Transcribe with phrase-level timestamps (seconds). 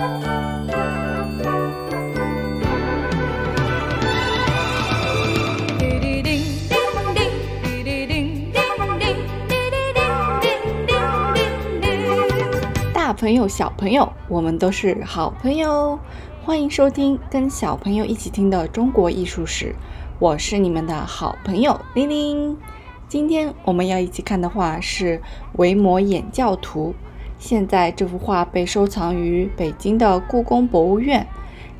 [0.00, 0.06] 大
[13.12, 15.98] 朋友、小朋友，我们都是好朋友。
[16.42, 19.74] 欢迎收听跟小朋友一起听的中国艺术史，
[20.18, 22.56] 我是你们的好朋友玲玲。
[23.06, 25.18] 今天我们要一起看的画是
[25.58, 26.94] 《维摩演教图》，
[27.40, 31.26] 现在这幅画被收藏于北京的故宫博物院。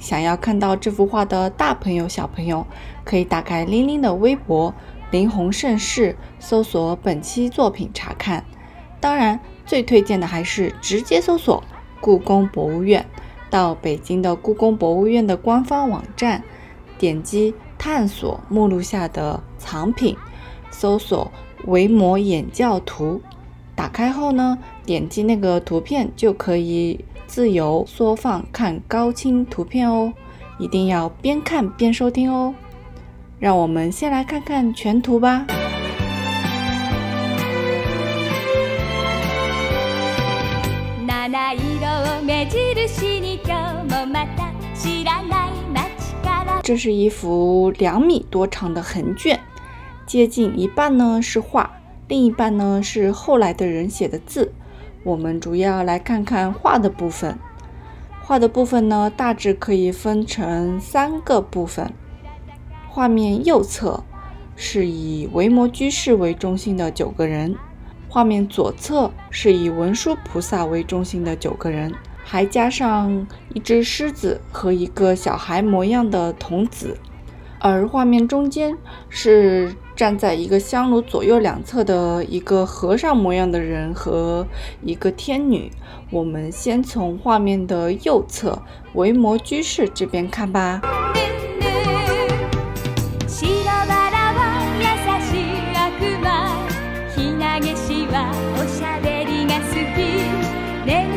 [0.00, 2.66] 想要看到这幅画的大朋友、小朋友，
[3.04, 4.74] 可以打开玲玲的微博
[5.12, 8.44] “林红盛世”，搜索本期作品查看。
[8.98, 9.38] 当然。
[9.66, 11.62] 最推荐的还是直接搜索
[12.00, 13.06] 故宫博物院，
[13.50, 16.42] 到北京的故宫博物院的官方网站，
[16.98, 20.16] 点击探索目录下的藏品，
[20.72, 21.30] 搜索
[21.70, 23.22] 《维摩演教图》。
[23.76, 24.58] 打开后呢，
[24.90, 30.12] 点击那个图片就可以自由缩放看高清图片哦，
[30.58, 32.52] 一定要边看边收听哦。
[33.38, 35.46] 让我们先来看看全图吧。
[46.64, 49.38] 这是一幅两米多长的横卷，
[50.04, 51.78] 接近一半呢是画，
[52.08, 54.52] 另一半呢是后来的人写的字。
[55.02, 57.38] 我们主要来看看画的部分。
[58.22, 61.92] 画的部分呢，大致可以分成三个部分。
[62.88, 64.04] 画面右侧
[64.54, 67.56] 是以维摩居士为中心的九个人。
[68.08, 76.98] 画面左侧是以文殊菩萨为中心的九个人，还加上一只狮子和一个小孩模样的童子，
[77.60, 78.76] 而画面中间
[79.08, 84.46] 是站在一个香炉左右两侧的一个和尚模样的人和
[84.82, 85.70] 一个天女。
[86.08, 88.62] 我们先从画面的右侧
[88.94, 90.80] 维摩居士这边看吧。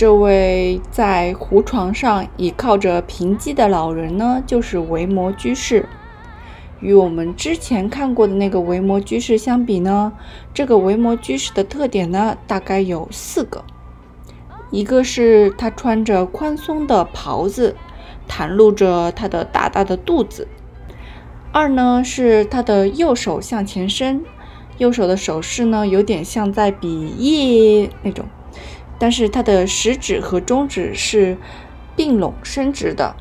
[0.00, 5.88] 这位在胡床上倚靠着平基的老人呢，就是维摩居士。
[6.84, 10.12] 与我们之前看过的那个维摩居士相比呢，
[10.52, 13.64] 这个维摩居士的特点呢，大概有四个：
[14.70, 17.74] 一个是他穿着宽松的袍子，
[18.28, 20.46] 袒露着他的大大的肚子；
[21.52, 24.22] 二呢是他的右手向前伸，
[24.76, 28.26] 右手的手势呢，有点像在比耶那种。
[28.98, 31.38] 但是它的食指和中指是
[31.96, 33.16] 并拢伸直的。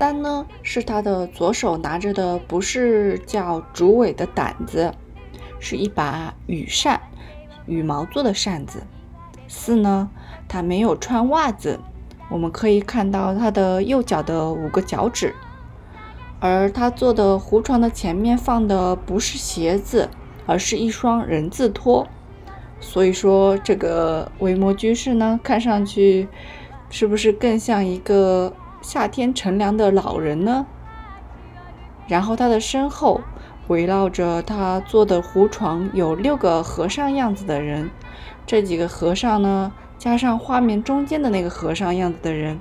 [0.00, 4.94] 单呢是他的左手拿着的不是叫竹尾的掸子，
[5.58, 6.98] 是一把羽扇，
[7.66, 8.82] 羽毛做的扇子。
[9.46, 10.08] 四呢，
[10.48, 11.78] 他没有穿袜子，
[12.30, 15.34] 我们可以看到他的右脚的五个脚趾。
[16.40, 20.08] 而他坐的胡床的前面放的不是鞋子，
[20.46, 22.08] 而是一双人字拖。
[22.80, 26.26] 所以说，这个维摩居士呢，看上去
[26.88, 30.66] 是不是更像一个夏天乘凉的老人呢？
[32.08, 33.20] 然后他的身后
[33.68, 37.90] 围绕着他坐的胡床有六个和尚样子的人，
[38.46, 42.58] 这几个和尚呢，加上画面中间的那个和尚样子的人，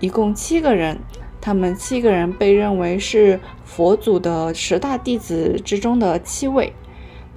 [0.00, 0.98] 一共七个人。
[1.40, 6.72] 他们七个人被认为是佛祖的十大弟子之中的七位。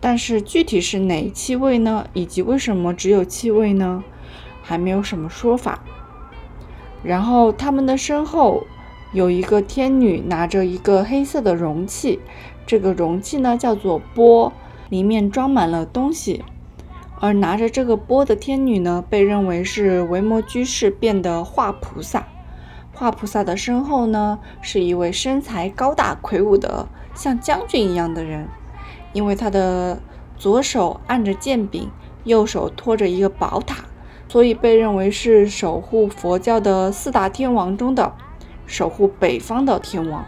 [0.02, 2.08] 但是具体是哪七位呢？
[2.14, 4.04] 以及为什么只有七位呢？
[4.62, 5.84] 还没有什么说法。
[7.04, 8.66] 然后他们的身后
[9.14, 12.20] 有一个天女拿着一个黑色的容器，
[12.66, 14.52] 这个容器呢叫做钵，
[14.90, 16.44] 里面装满了东西。
[17.22, 22.28] 而拿着这个钵的天女呢，被认为是维摩居士变的化菩萨。
[22.94, 28.48] 化菩萨的身后呢，是一位身材高大魁梧的像将军一样的人。
[29.12, 30.02] 因为他的
[30.38, 31.90] 左手按着剑柄，
[32.24, 33.86] 右手托着一个宝塔，
[34.30, 38.14] 所以被认为是守护佛教的四大天王中的
[38.68, 40.24] 守护北方的天王。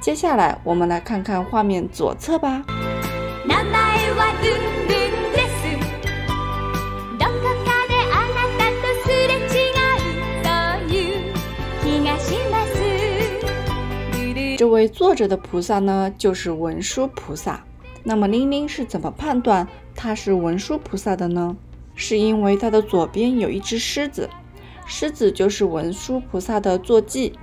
[0.00, 2.64] 接下来，我们来看看画面左侧吧。
[14.56, 17.60] 这位坐着的菩萨呢，就是文殊菩萨。
[18.04, 21.56] 那么，玲玲是怎么判断他是文殊菩萨的呢？
[22.00, 24.30] 是因为他的左边有一只狮子，
[24.86, 27.36] 狮子就是文殊菩萨的坐骑，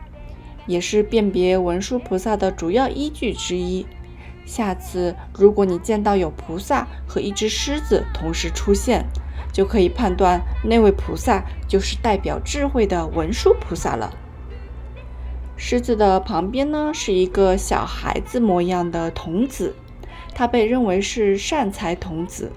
[0.65, 3.85] 也是辨别文殊菩萨的主要依据之一。
[4.45, 9.05] 下次如果你见到有菩萨和一只狮子同时出现，
[9.51, 14.13] 就可以判断那位菩萨就是代表智慧的文殊菩萨了。
[15.57, 19.75] 狮子的旁边呢，是一个小孩子模样的童子，
[20.33, 22.53] 他被认为是善财童子。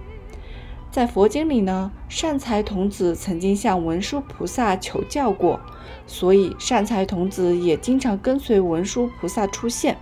[0.98, 5.60] 在佛经里呢，善财童子曾经向文殊菩萨求教过，
[6.08, 9.96] 所以善财童子也经常跟随文殊菩萨出现。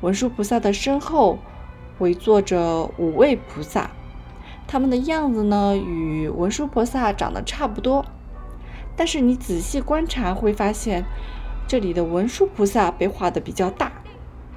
[0.00, 1.38] 文殊菩萨的身后
[1.98, 3.90] 围坐着五位菩萨，
[4.66, 8.06] 他们的样子呢与文殊菩萨长得差不多，
[8.96, 11.04] 但是你仔细观察会发现。
[11.66, 13.92] 这里的文殊菩萨被画的比较大，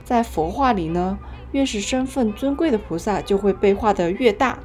[0.06, 1.20] 在佛画里呢，
[1.52, 4.58] 越是身份尊贵的菩萨就会被画的越大。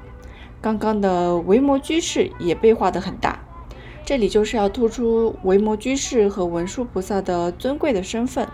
[0.60, 3.40] 刚刚的维摩居士也被画得很大，
[4.04, 8.48] 这里就是要突出维摩居士和文殊菩萨的尊贵的身份。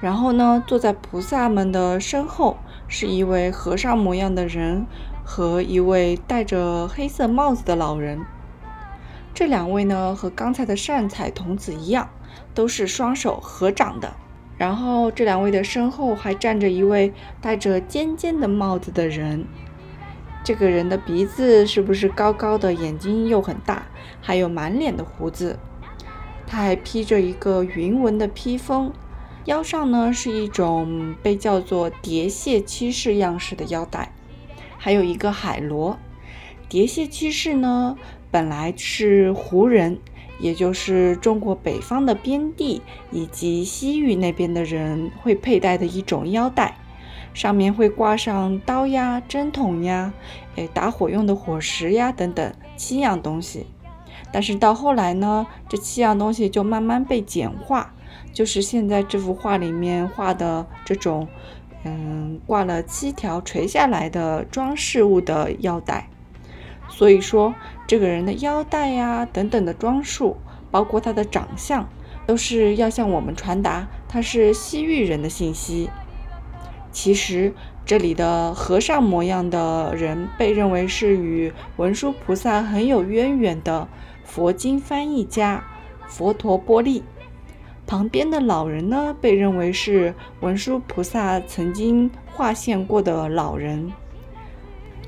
[0.00, 2.56] 然后呢，坐在菩萨们的身后
[2.88, 4.86] 是一位和尚模样的人
[5.24, 8.20] 和一位戴着黑色帽子的老人。
[9.32, 12.08] 这两位呢，和刚才的善财童子一样。
[12.52, 14.14] 都是双手合掌的，
[14.56, 19.46] 然后这两位的身后还站着一位戴着尖尖的帽子的人。
[20.44, 22.72] 这个人的鼻子是不是高高的？
[22.74, 23.86] 眼睛又很大，
[24.20, 25.58] 还有满脸的胡子。
[26.46, 28.92] 他还披着一个云纹的披风，
[29.46, 34.12] 腰上呢是一种被叫做蝶蟹七式样式的腰带，
[34.76, 35.98] 还有一个海螺。
[36.68, 37.96] 蝶蟹七式呢，
[38.30, 39.98] 本来是胡人。
[40.40, 42.82] 也就是中国北方的边地
[43.12, 46.76] 以及西域那边的人会佩戴的一种腰带，
[47.34, 50.14] 上面会挂上刀呀、针筒呀、
[50.54, 53.66] 诶打火用的火石呀等等七样东西。
[54.32, 57.92] 但是到后来呢，这七样东西就慢慢被简化，
[58.32, 61.28] 就是现在这幅画里面画的这种，
[61.84, 66.08] 嗯，挂了七条垂下来的装饰物的腰带。
[66.88, 67.54] 所以说，
[67.86, 70.36] 这个人的腰带呀，等等的装束，
[70.70, 71.88] 包括他的长相，
[72.26, 75.90] 都是要向我们传达他是西域人的信息。
[76.94, 77.52] 其实，
[77.84, 83.88] 这里的和尚模样的人被认为是与文殊菩萨很有渊源的
[84.22, 85.64] 佛经翻译家
[86.06, 87.02] 佛陀波利。
[87.84, 93.92] 旁边的老人呢，被认为是文殊菩萨曾经化现过的老人。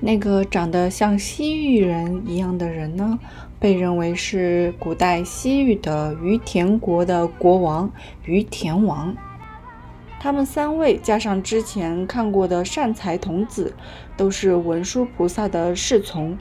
[0.01, 3.19] 那个长得像西域人一样的人呢，
[3.61, 7.91] 被认为是古代西域的于田国的国王
[8.25, 9.17] 于田王。
[10.27, 13.73] 他们三位加上之前看过的善财童子，
[14.17, 16.37] 都是文殊菩萨的侍从。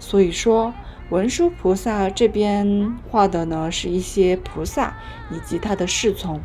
[0.00, 0.74] 所以说，
[1.08, 4.96] 文殊菩萨这边画的呢，是一些菩萨
[5.30, 6.40] 以及他的侍从。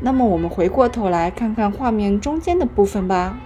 [0.00, 3.36] 那么我们回过头来看看画面中间的部分吧。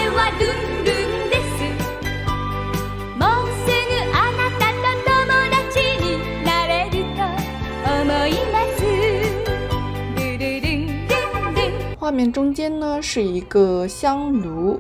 [12.05, 14.79] 画面中间呢是一个香炉，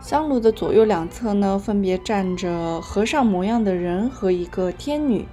[0.00, 5.26] 香炉的左右两侧呢分别站着和尚模样的人和一个天女。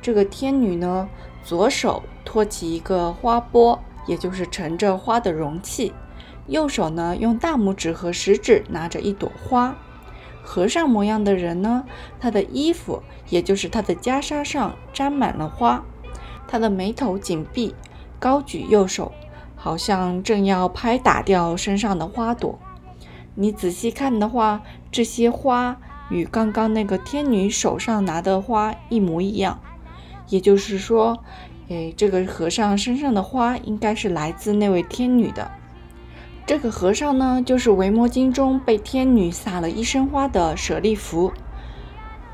[0.00, 1.06] 这个天女呢
[1.44, 5.92] 左手托起一个花钵，也就是盛着花的容器，
[6.46, 9.76] 右手呢用大拇指和食指拿着一朵花。
[10.42, 11.84] 和尚模样的人呢，
[12.18, 15.84] 他的衣服也就是他的袈裟上沾满了花，
[16.46, 17.74] 他的眉头紧闭，
[18.18, 19.12] 高举右手。
[19.58, 22.58] 好像正要拍打掉身上的花朵。
[23.34, 25.76] 你仔细看的话，这些花
[26.08, 29.60] 与刚刚那个天女手上拿的花一模一样。
[30.28, 31.22] 也就是说，
[31.68, 35.50] 哎，这个和尚身上的花应该是来自那位天女的。
[36.46, 41.32] 这个和尚呢，就是《维摩经》中被天女撒了一身花的舍利弗。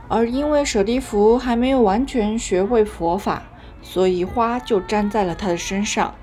[0.08, 3.42] 而因为舍利弗还没有完全学会佛法，
[3.82, 6.14] 所以花就粘在了他的身上。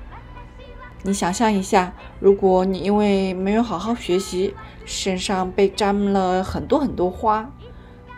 [1.04, 4.54] 你想象一下，如果你因为没有好好学习，
[4.86, 7.52] 身上被沾了很多很多花，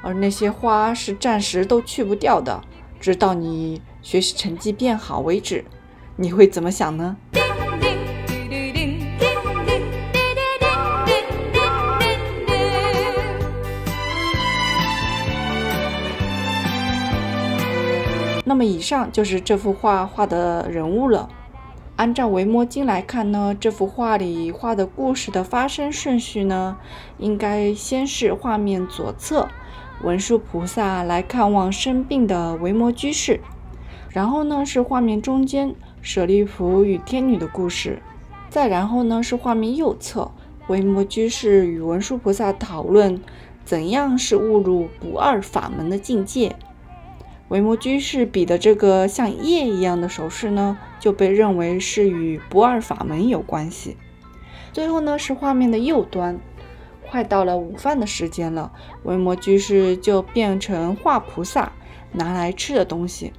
[0.02, 2.62] 而那些花是暂时都去不掉的，
[3.00, 5.64] 直到你学习成绩变好为止，
[6.18, 7.16] 你会怎么想呢？
[18.46, 21.30] 那么，以上就是这幅画画的人物了。
[22.04, 26.76] 按照《维摩经》来看呢，这幅画里画的故事的发生顺序呢，
[27.18, 29.48] 应该先是画面左侧
[30.02, 33.40] 文殊菩萨来看望生病的维摩居士，
[34.10, 38.02] 然后呢是画面中间舍利弗与天女的故事，
[38.50, 40.30] 再然后呢是画面右侧
[40.68, 43.22] 维摩居士与文殊菩萨讨论
[43.64, 46.54] 怎样是误入不二法门的境界？
[47.54, 53.96] 维摩居士比的这个像叶一样的手势呢，就被认为是与不二法门有关系。
[54.72, 56.40] 最后呢，是画面的右端，
[57.08, 58.72] 快到了午饭的时间了，
[59.04, 61.74] 维摩居士就变成画菩萨
[62.14, 63.32] 拿来吃的东西。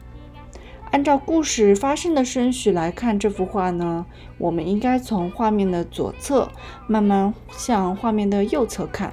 [0.92, 4.06] 按照故事发生的顺序来看这幅画呢，
[4.38, 6.52] 我们应该从画面的左侧
[6.86, 9.12] 慢慢向画面的右侧看。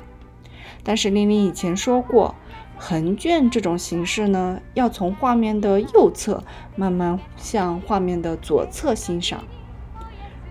[0.83, 2.35] 但是玲玲以前说过，
[2.83, 6.43] 横卷这种形式呢，要从画面的右侧
[6.75, 9.43] 慢慢向画面的左侧欣赏。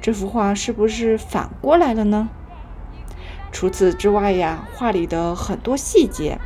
[0.01, 2.29] 这幅画是不是反过来了呢？
[3.51, 6.39] 除此之外呀，画里的很多细节，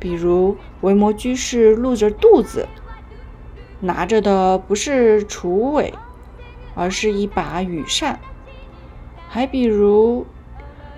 [0.00, 2.66] 比如维摩居士露着肚子。
[3.80, 5.92] 拿着的不是锄尾，
[6.74, 8.18] 而是一把羽扇。
[9.28, 10.24] 还比如，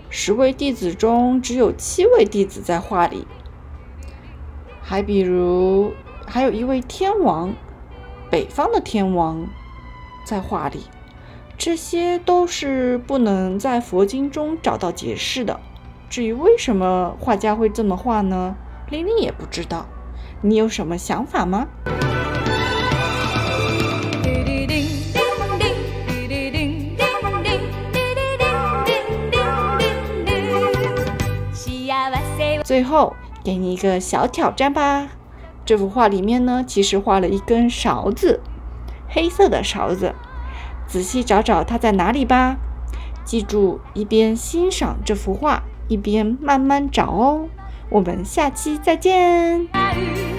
[0.08, 3.26] 十位弟子中只有七位弟子在画里。
[4.90, 5.92] 还比如，
[6.26, 7.54] 还有一位天王，
[8.28, 9.46] 北方的天王，
[10.24, 10.80] 在画里。
[11.56, 15.60] 这些都是不能在佛经中找到解释的。
[16.08, 18.56] 至于为什么画家会这么画呢？
[18.88, 19.86] 玲玲也不知道。
[20.40, 21.68] 你有什么想法吗？
[32.64, 35.08] 最后给你一个小挑战吧。
[35.64, 38.40] 这幅画里面呢，其实画了一根勺子，
[39.08, 40.14] 黑色的勺子。
[40.86, 42.56] 仔细找找它在哪里吧。
[43.24, 47.48] 记住，一边欣赏这幅画，一边慢慢找哦。
[47.90, 50.29] 我们下期再见。